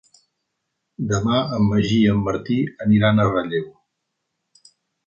[1.11, 3.71] Demà en Magí i en Martí aniran a Relleu.